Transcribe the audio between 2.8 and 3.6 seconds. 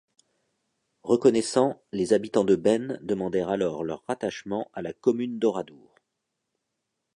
demandèrent